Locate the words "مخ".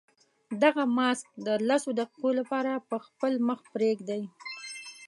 3.47-3.59